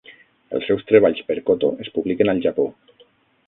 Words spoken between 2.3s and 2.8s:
al Japó.